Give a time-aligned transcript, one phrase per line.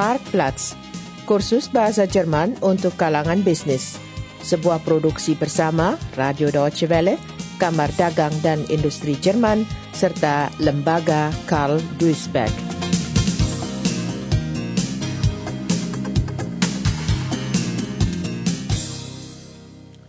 [0.00, 0.80] Marktplatz,
[1.28, 4.00] kursus bahasa Jerman untuk kalangan bisnis.
[4.40, 7.20] Sebuah produksi bersama Radio Deutsche Welle,
[7.60, 12.48] Kamar Dagang dan Industri Jerman, serta Lembaga Karl Duisberg.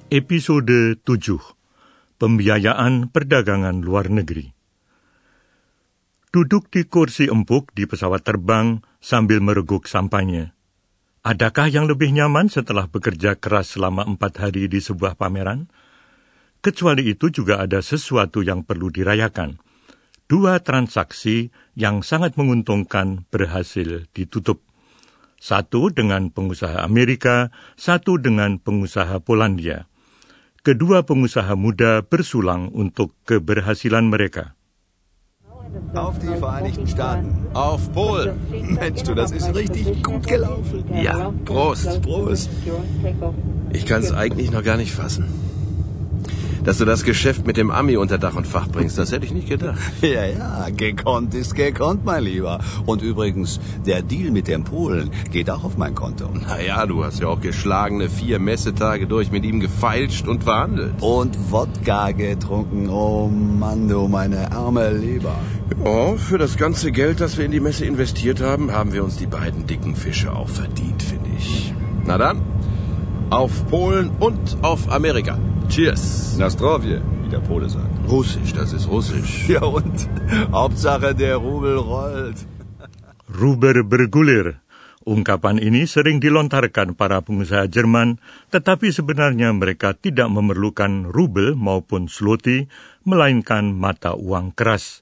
[0.07, 4.60] Episode 7 Pembiayaan Perdagangan Luar Negeri
[6.31, 10.55] Duduk di kursi empuk di pesawat terbang sambil mereguk sampahnya.
[11.27, 15.67] Adakah yang lebih nyaman setelah bekerja keras selama empat hari di sebuah pameran?
[16.63, 19.59] Kecuali itu juga ada sesuatu yang perlu dirayakan.
[20.31, 24.63] Dua transaksi yang sangat menguntungkan berhasil ditutup.
[25.35, 29.91] Satu dengan pengusaha Amerika, satu dengan pengusaha Polandia
[30.61, 34.53] kedua pengusaha muda bersulang untuk keberhasilan mereka.
[35.93, 37.47] Auf die Vereinigten Staaten.
[37.53, 38.33] Auf Polen.
[38.79, 40.83] Mensch, du, das ist richtig gut gelaufen.
[41.01, 42.01] Ja, Prost.
[42.01, 42.49] Prost.
[43.73, 45.25] Ich kann es eigentlich noch gar nicht fassen.
[46.63, 49.33] Dass du das Geschäft mit dem Ami unter Dach und Fach bringst, das hätte ich
[49.33, 49.79] nicht gedacht.
[50.01, 52.59] Ja, ja, gekonnt ist gekonnt, mein Lieber.
[52.85, 56.29] Und übrigens, der Deal mit dem Polen geht auch auf mein Konto.
[56.29, 60.93] Naja, du hast ja auch geschlagene vier Messetage durch mit ihm gefeilscht und verhandelt.
[61.01, 62.89] Und Wodka getrunken.
[62.89, 65.35] Oh Mann, du meine arme Leber.
[65.79, 69.17] Ja, für das ganze Geld, das wir in die Messe investiert haben, haben wir uns
[69.17, 71.73] die beiden dicken Fische auch verdient, finde ich.
[72.05, 72.43] Na dann,
[73.31, 75.39] auf Polen und auf Amerika.
[75.69, 76.35] Cheers.
[76.37, 77.87] Na zdrowie, wie der Pole sagt.
[78.09, 79.47] Russisch, das ist Russisch.
[79.47, 80.07] Ja und?
[80.51, 82.45] Hauptsache der Rubel rollt.
[83.41, 84.59] Ruber bergulir.
[85.01, 88.21] Ungkapan ini sering dilontarkan para pengusaha Jerman,
[88.53, 92.69] tetapi sebenarnya mereka tidak memerlukan rubel maupun zloty,
[93.01, 95.00] melainkan mata uang keras.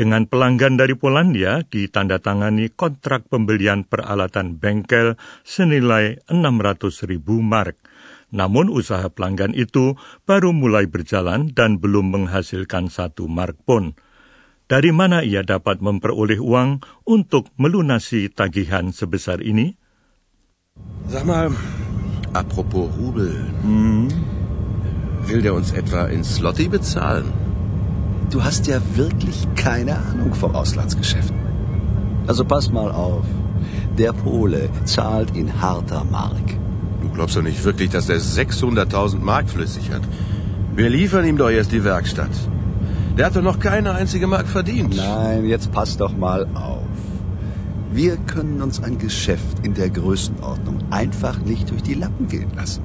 [0.00, 7.76] Dengan pelanggan dari Polandia ditandatangani kontrak pembelian peralatan bengkel senilai 600 ribu mark.
[8.32, 13.92] Namun usaha pelanggan itu baru mulai berjalan dan belum menghasilkan satu mark pun.
[14.72, 19.76] Dari mana ia dapat memperoleh uang untuk melunasi tagihan sebesar ini?
[21.12, 21.52] Sag mal,
[22.32, 23.36] apropos Rubel.
[23.68, 24.08] Hm?
[25.28, 27.39] Will der uns etwa in Slotty bezahlen?
[28.30, 31.34] Du hast ja wirklich keine Ahnung vom Auslandsgeschäft.
[32.28, 33.24] Also pass mal auf.
[33.98, 36.56] Der Pole zahlt in harter Mark.
[37.02, 40.02] Du glaubst doch nicht wirklich, dass er 600.000 Mark flüssig hat.
[40.76, 42.30] Wir liefern ihm doch erst die Werkstatt.
[43.18, 44.96] Der hat doch noch keine einzige Mark verdient.
[44.96, 46.86] Nein, jetzt pass doch mal auf.
[47.92, 52.84] Wir können uns ein Geschäft in der Größenordnung einfach nicht durch die Lappen gehen lassen.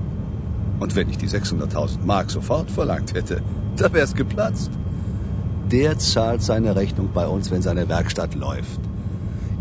[0.79, 3.43] Und wenn ich die 600.000 Mark sofort verlangt hätte,
[3.75, 4.71] da wär's geplatzt.
[5.75, 8.79] Der zahlt seine Rechnung bei uns, wenn seine Werkstatt läuft.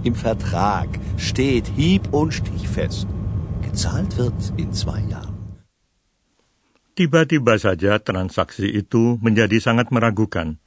[0.06, 0.86] Im Vertrag
[1.18, 3.10] steht hieb- und stichfest.
[3.66, 5.34] Gezahlt wird in zwei Jahren.
[6.94, 10.62] Tiba-tiba saja transaksi itu menjadi sangat meragukan.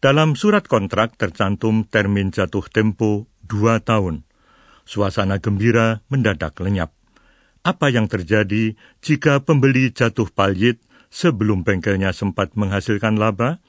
[0.00, 4.24] Dalam surat kontrak tercantum termin jatuh tempo dua tahun.
[4.88, 6.96] Suasana gembira mendadak lenyap.
[7.60, 10.80] Apa yang terjadi jika pembeli jatuh paljit
[11.12, 13.60] sebelum bengkelnya sempat menghasilkan laba?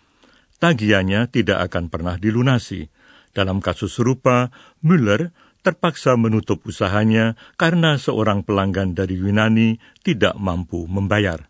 [0.66, 2.90] Tagihannya tidak akan pernah dilunasi.
[3.38, 4.50] Dalam kasus serupa,
[4.82, 5.30] Müller
[5.62, 11.46] terpaksa menutup usahanya karena seorang pelanggan dari Yunani tidak mampu membayar.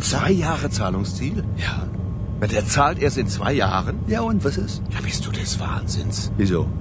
[0.00, 1.44] Zwei Jahre Zahlungsziel?
[1.60, 1.84] Ja.
[2.40, 4.00] Der zahlt erst in zwei Jahren?
[4.08, 4.80] Ja, und was ist?
[4.88, 6.32] Ja, bist du des Wahnsinns.
[6.40, 6.72] Wieso?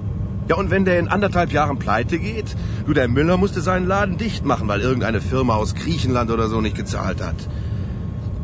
[0.48, 2.56] Ja, und wenn der in anderthalb Jahren pleite geht?
[2.88, 6.64] Du, der Müller musste seinen Laden dicht machen, weil irgendeine Firma aus Griechenland oder so
[6.64, 7.52] nicht gezahlt hat.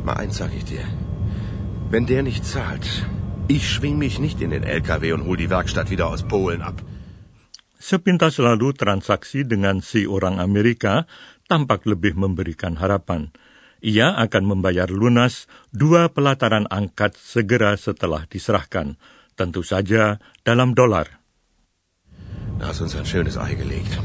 [0.03, 0.83] Mal eins sag ich dir.
[1.87, 2.83] Wenn der nicht zahlt,
[3.47, 6.83] ich schwing mich nicht in den LKW und hol die Werkstatt wieder aus Polen ab.
[7.79, 11.07] Sepintas lalu transaksi dengan si orang Amerika
[11.47, 13.31] tampak lebih memberikan harapan.
[13.79, 18.99] Ia akan membayar lunas dua pelataran angkat segera setelah diserahkan,
[19.39, 21.07] tentu saja dalam dolar.
[22.59, 23.95] Da hast uns ein schönes Ei gelegt.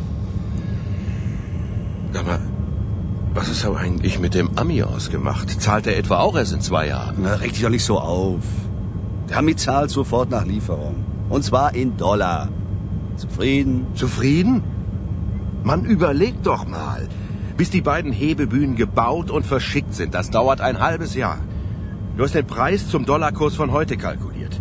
[2.14, 2.61] Sag mal,
[3.34, 5.48] was ist aber eigentlich mit dem Ami ausgemacht?
[5.60, 7.16] Zahlt er etwa auch erst in zwei Jahren?
[7.22, 8.42] Na, reg dich doch nicht so auf.
[9.30, 10.96] Der Ami zahlt sofort nach Lieferung.
[11.30, 12.48] Und zwar in Dollar.
[13.16, 13.86] Zufrieden?
[13.94, 14.62] Zufrieden?
[15.62, 17.08] Mann, überleg doch mal.
[17.56, 21.38] Bis die beiden Hebebühnen gebaut und verschickt sind, das dauert ein halbes Jahr.
[22.16, 24.60] Du hast den Preis zum Dollarkurs von heute kalkuliert.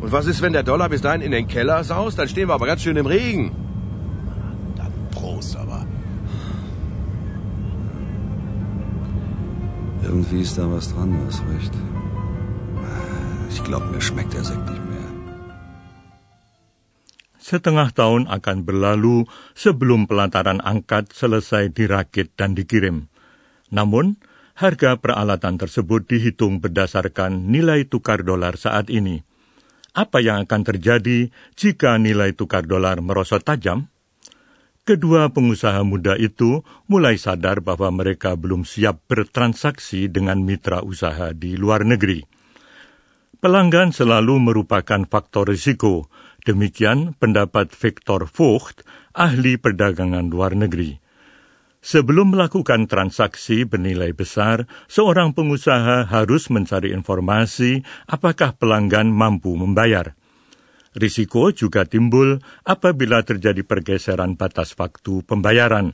[0.00, 2.18] Und was ist, wenn der Dollar bis dahin in den Keller saust?
[2.18, 3.52] Dann stehen wir aber ganz schön im Regen.
[10.06, 11.74] Irgendwie ist da was dran, du hast recht.
[13.50, 15.06] Ich glaube, mir schmeckt der Sekt nicht mehr.
[17.46, 19.22] setengah tahun akan berlalu
[19.54, 23.06] sebelum pelataran angkat selesai dirakit dan dikirim.
[23.70, 24.18] Namun,
[24.58, 29.22] harga peralatan tersebut dihitung berdasarkan nilai tukar dolar saat ini.
[29.94, 33.86] Apa yang akan terjadi jika nilai tukar dolar merosot tajam?
[34.86, 41.58] Kedua pengusaha muda itu mulai sadar bahwa mereka belum siap bertransaksi dengan mitra usaha di
[41.58, 42.22] luar negeri.
[43.42, 46.06] Pelanggan selalu merupakan faktor risiko.
[46.46, 51.02] Demikian pendapat Victor Vogt, ahli perdagangan luar negeri.
[51.82, 60.14] Sebelum melakukan transaksi bernilai besar, seorang pengusaha harus mencari informasi apakah pelanggan mampu membayar.
[60.96, 65.92] Risiko juga timbul apabila terjadi pergeseran batas waktu pembayaran.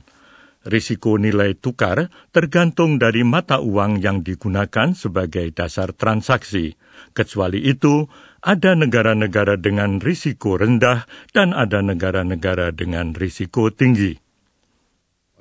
[0.63, 6.79] Risiko nilai tukar tergantung dari mata uang yang digunakan sebagai dasar transaksi.
[7.11, 8.07] Kecuali itu,
[8.39, 11.03] ada negara-negara dengan risiko rendah
[11.35, 14.22] dan ada negara-negara dengan risiko tinggi.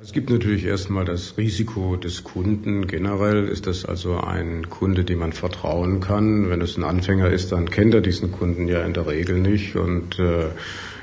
[0.02, 2.88] Es gibt natürlich erstmal das Risiko des Kunden.
[2.88, 6.50] Generell ist das also ein Kunde, dem man vertrauen kann.
[6.50, 9.76] Wenn es ein Anfänger ist, dann kennt er diesen Kunden ja in der Regel nicht
[9.76, 10.46] und äh,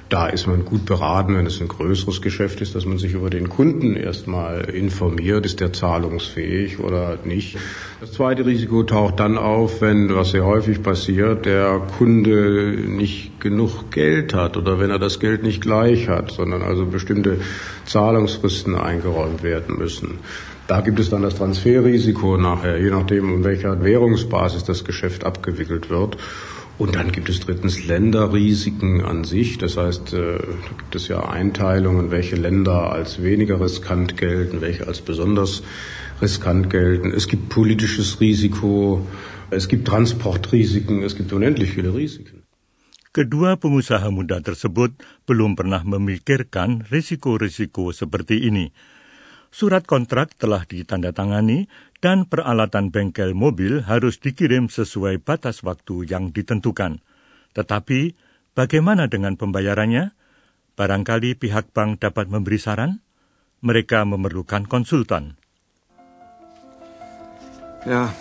[0.10, 3.30] da ist man gut beraten, wenn es ein größeres Geschäft ist, dass man sich über
[3.30, 7.58] den Kunden erstmal informiert, ist der zahlungsfähig oder nicht.
[8.02, 13.92] Das zweite Risiko taucht dann auf, wenn, was sehr häufig passiert, der Kunde nicht genug
[13.92, 17.38] Geld hat oder wenn er das Geld nicht gleich hat, sondern also bestimmte
[17.86, 20.20] Zahlungsfristen eingeräumt werden müssen.
[20.70, 25.90] Da gibt es dann das Transferrisiko nachher, je nachdem, um welcher Währungsbasis das Geschäft abgewickelt
[25.90, 26.18] wird.
[26.80, 29.58] Und dann gibt es drittens Länderrisiken an sich.
[29.58, 34.88] Das heißt, äh, da gibt es ja Einteilungen, welche Länder als weniger riskant gelten, welche
[34.88, 35.62] als besonders
[36.22, 37.12] riskant gelten.
[37.12, 39.06] Es gibt politisches Risiko,
[39.52, 42.44] es gibt Transportrisiken, es gibt unendlich viele Risiken.
[43.12, 44.94] Kedua pengusaha muda tersebut
[45.28, 48.72] belum pernah memikirkan risiko-risiko seperti ini.
[49.50, 51.66] Surat kontrak telah ditandatangani
[52.00, 57.02] dan peralatan bengkel mobil harus dikirim sesuai batas waktu yang ditentukan.
[57.58, 58.14] Tetapi,
[58.54, 60.14] bagaimana dengan pembayarannya?
[60.78, 63.02] Barangkali pihak bank dapat memberi saran?
[63.60, 65.36] Mereka memerlukan konsultan.
[67.84, 68.16] Ja,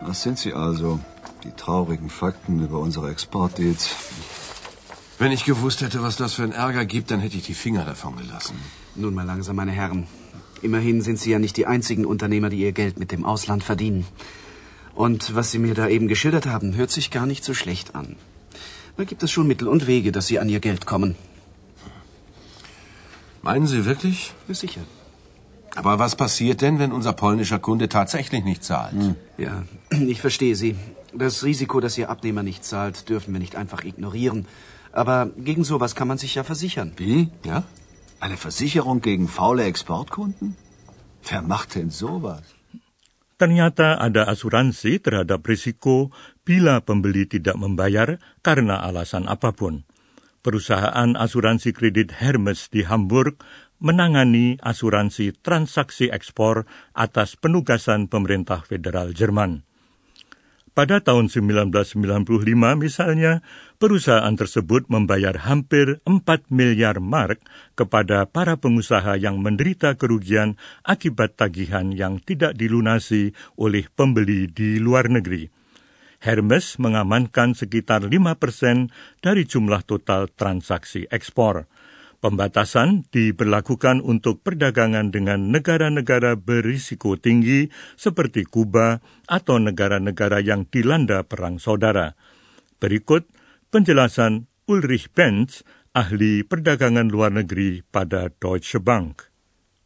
[0.00, 1.02] was sind sie also?
[1.44, 3.92] Die traurigen Fakten über unsere Exportdeals.
[5.18, 7.84] Wenn ich gewusst hätte, was das für einen Ärger gibt, dann hätte ich die Finger
[7.84, 8.56] davon gelassen.
[8.94, 10.06] Nun mal langsam, meine Herren.
[10.60, 14.06] Immerhin sind Sie ja nicht die einzigen Unternehmer, die ihr Geld mit dem Ausland verdienen.
[14.94, 18.16] Und was Sie mir da eben geschildert haben, hört sich gar nicht so schlecht an.
[18.96, 21.16] Da gibt es schon Mittel und Wege, dass Sie an Ihr Geld kommen.
[23.42, 24.32] Meinen Sie wirklich?
[24.48, 24.80] Ja, sicher.
[25.76, 28.92] Aber was passiert denn, wenn unser polnischer Kunde tatsächlich nicht zahlt?
[28.92, 29.14] Hm.
[29.38, 30.76] Ja, ich verstehe Sie.
[31.14, 34.46] Das Risiko, dass Ihr Abnehmer nicht zahlt, dürfen wir nicht einfach ignorieren.
[34.96, 36.96] Aber gegen sowas kann man sich ja versichern.
[36.96, 37.28] Wie?
[37.44, 37.68] Ja?
[38.16, 40.56] Eine Versicherung gegen faule Exportkunden?
[41.20, 42.56] Wer macht denn sowas?
[43.36, 46.08] Ternyata ada asuransi terhadap risiko
[46.48, 49.84] bila pembeli tidak membayar karena alasan apa pun.
[50.40, 53.44] Perusahaan asuransi kredit Hermes di Hamburg
[53.76, 56.64] menangani asuransi transaksi ekspor
[56.96, 59.68] atas penugasan pemerintah federal Jerman.
[60.76, 62.28] Pada tahun 1995
[62.76, 63.40] misalnya,
[63.80, 67.40] perusahaan tersebut membayar hampir 4 miliar mark
[67.72, 75.08] kepada para pengusaha yang menderita kerugian akibat tagihan yang tidak dilunasi oleh pembeli di luar
[75.08, 75.48] negeri.
[76.20, 78.92] Hermes mengamankan sekitar 5 persen
[79.24, 81.64] dari jumlah total transaksi ekspor.
[82.26, 88.98] Pembatasan diberlakukan untuk perdagangan dengan negara-negara berisiko tinggi seperti Kuba
[89.30, 92.18] atau negara-negara yang dilanda perang saudara.
[92.82, 93.30] Berikut
[93.70, 95.62] penjelasan Ulrich Benz,
[95.94, 99.35] ahli perdagangan luar negeri pada Deutsche Bank.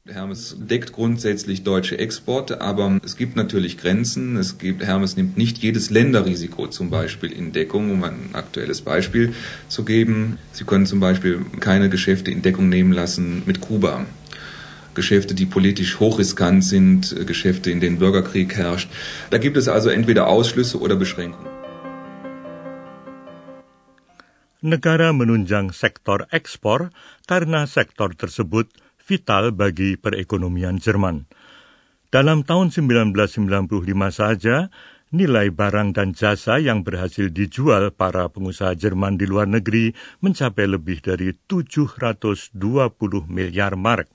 [0.06, 4.36] Hermes deckt grundsätzlich deutsche Exporte, aber es gibt natürlich Grenzen.
[4.36, 9.34] Es gibt, Hermes nimmt nicht jedes Länderrisiko zum Beispiel in Deckung, um ein aktuelles Beispiel
[9.68, 10.38] zu geben.
[10.52, 14.06] Sie können zum Beispiel keine Geschäfte in Deckung nehmen lassen mit Kuba.
[14.94, 18.88] Geschäfte, die politisch hochriskant sind, Geschäfte, in denen Bürgerkrieg herrscht.
[19.28, 21.46] Da gibt es also entweder Ausschlüsse oder Beschränkungen.
[24.62, 26.90] Negara menunjang sektor ekspor
[27.26, 28.68] karena sektor tersebut
[29.10, 31.26] vital bagi perekonomian Jerman.
[32.14, 33.66] Dalam tahun 1995
[34.14, 34.70] saja,
[35.10, 39.90] nilai barang dan jasa yang berhasil dijual para pengusaha Jerman di luar negeri
[40.22, 42.54] mencapai lebih dari 720
[43.26, 44.06] miliar mark.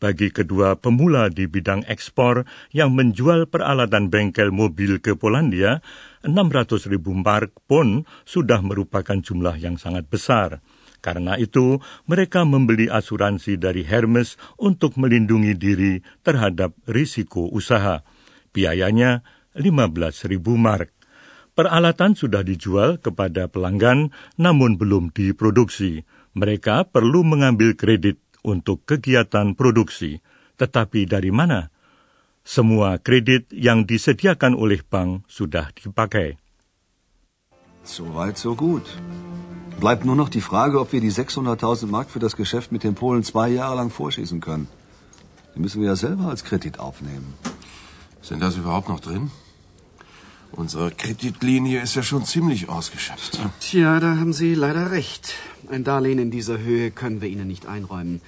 [0.00, 5.84] Bagi kedua pemula di bidang ekspor yang menjual peralatan bengkel mobil ke Polandia,
[6.24, 10.64] 600 ribu mark pun sudah merupakan jumlah yang sangat besar.
[11.00, 18.04] Karena itu, mereka membeli asuransi dari Hermes untuk melindungi diri terhadap risiko usaha.
[18.52, 19.24] Biayanya
[19.56, 20.92] 15.000 mark.
[21.56, 26.06] Peralatan sudah dijual kepada pelanggan namun belum diproduksi.
[26.32, 30.22] Mereka perlu mengambil kredit untuk kegiatan produksi.
[30.56, 31.72] Tetapi dari mana?
[32.40, 36.40] Semua kredit yang disediakan oleh bank sudah dipakai.
[37.84, 38.84] Soweit, so gut.
[39.80, 42.94] Bleibt nur noch die Frage, ob wir die 600.000 Mark für das Geschäft mit den
[42.94, 44.68] Polen zwei Jahre lang vorschießen können.
[45.54, 47.32] Die müssen wir ja selber als Kredit aufnehmen.
[48.20, 49.30] Sind das überhaupt noch drin?
[50.52, 53.40] Unsere Kreditlinie ist ja schon ziemlich ausgeschöpft.
[53.60, 55.32] Tja, da haben Sie leider recht.
[55.70, 58.20] Ein Darlehen in dieser Höhe können wir Ihnen nicht einräumen.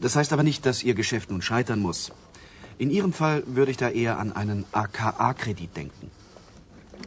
[0.00, 2.10] Das heißt aber nicht, dass Ihr Geschäft nun scheitern muss.
[2.78, 6.10] In Ihrem Fall würde ich da eher an einen AKA-Kredit denken.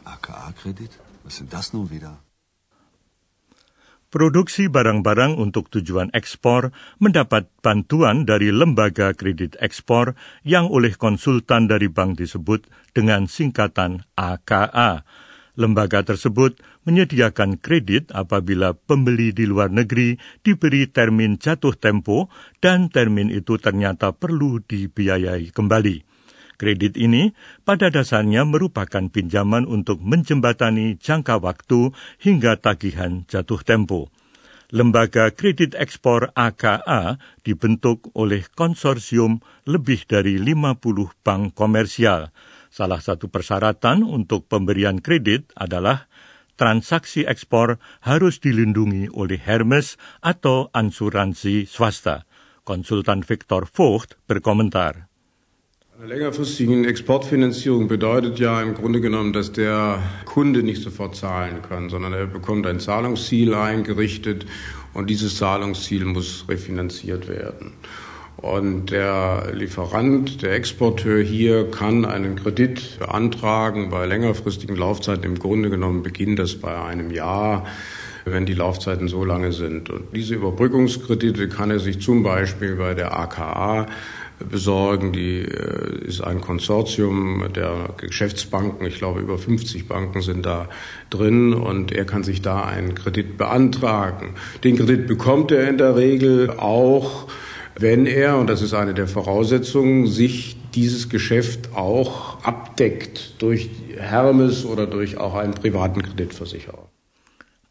[0.04, 0.92] AKA-Kredit?
[1.24, 2.23] Was sind das nun wieder?
[4.14, 6.70] Produksi barang-barang untuk tujuan ekspor
[7.02, 10.14] mendapat bantuan dari lembaga kredit ekspor
[10.46, 12.62] yang oleh konsultan dari bank disebut
[12.94, 15.02] dengan singkatan AKA.
[15.58, 20.14] Lembaga tersebut menyediakan kredit apabila pembeli di luar negeri
[20.46, 22.30] diberi termin jatuh tempo
[22.62, 26.13] dan termin itu ternyata perlu dibiayai kembali.
[26.54, 27.34] Kredit ini
[27.66, 31.90] pada dasarnya merupakan pinjaman untuk menjembatani jangka waktu
[32.22, 34.14] hingga tagihan jatuh tempo.
[34.74, 39.38] Lembaga kredit ekspor AKA dibentuk oleh konsorsium
[39.70, 40.82] lebih dari 50
[41.22, 42.34] bank komersial.
[42.74, 46.10] Salah satu persyaratan untuk pemberian kredit adalah
[46.58, 52.26] transaksi ekspor harus dilindungi oleh Hermes atau ansuransi swasta.
[52.66, 55.13] Konsultan Victor Vogt berkomentar.
[55.96, 61.88] Eine längerfristige Exportfinanzierung bedeutet ja im Grunde genommen, dass der Kunde nicht sofort zahlen kann,
[61.88, 64.44] sondern er bekommt ein Zahlungsziel eingerichtet
[64.92, 67.74] und dieses Zahlungsziel muss refinanziert werden.
[68.36, 75.22] Und der Lieferant, der Exporteur hier kann einen Kredit beantragen bei längerfristigen Laufzeiten.
[75.22, 77.66] Im Grunde genommen beginnt das bei einem Jahr
[78.24, 79.90] wenn die Laufzeiten so lange sind.
[79.90, 83.86] Und diese Überbrückungskredite kann er sich zum Beispiel bei der AKA
[84.44, 85.12] besorgen.
[85.12, 88.86] Die äh, ist ein Konsortium der Geschäftsbanken.
[88.86, 90.68] Ich glaube, über 50 Banken sind da
[91.10, 94.34] drin und er kann sich da einen Kredit beantragen.
[94.62, 97.26] Den Kredit bekommt er in der Regel auch,
[97.78, 104.64] wenn er, und das ist eine der Voraussetzungen, sich dieses Geschäft auch abdeckt durch Hermes
[104.64, 106.88] oder durch auch einen privaten Kreditversicherer.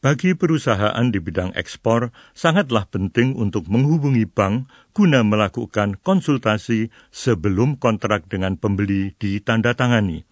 [0.03, 8.27] Bagi perusahaan di bidang ekspor, sangatlah penting untuk menghubungi bank guna melakukan konsultasi sebelum kontrak
[8.27, 10.27] dengan pembeli ditandatangani.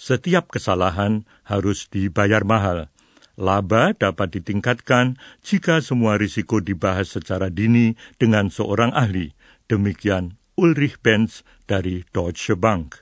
[0.00, 2.88] Setiap kesalahan harus dibayar mahal.
[3.36, 9.36] Laba dapat ditingkatkan jika semua risiko dibahas secara dini dengan seorang ahli.
[9.68, 13.01] Demikian Ulrich Benz dari Deutsche Bank.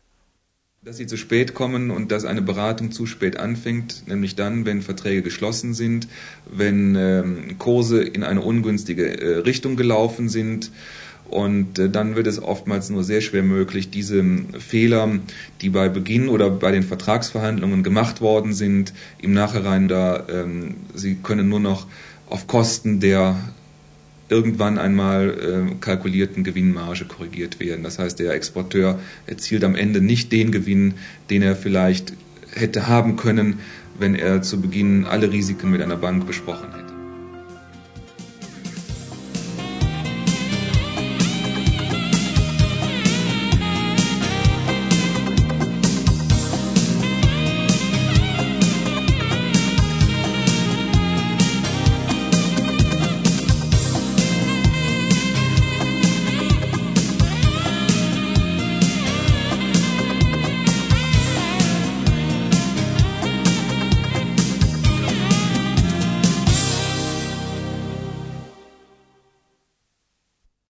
[0.83, 4.81] Dass sie zu spät kommen und dass eine Beratung zu spät anfängt, nämlich dann, wenn
[4.81, 6.09] Verträge geschlossen sind,
[6.51, 10.71] wenn ähm, Kurse in eine ungünstige äh, Richtung gelaufen sind.
[11.29, 14.25] Und äh, dann wird es oftmals nur sehr schwer möglich, diese
[14.59, 15.19] Fehler,
[15.61, 21.17] die bei Beginn oder bei den Vertragsverhandlungen gemacht worden sind, im Nachhinein da, ähm, sie
[21.17, 21.89] können nur noch
[22.31, 23.37] auf Kosten der
[24.31, 27.83] irgendwann einmal äh, kalkulierten Gewinnmarge korrigiert werden.
[27.83, 30.95] Das heißt, der Exporteur erzielt am Ende nicht den Gewinn,
[31.29, 32.13] den er vielleicht
[32.55, 33.59] hätte haben können,
[33.99, 36.90] wenn er zu Beginn alle Risiken mit einer Bank besprochen hätte.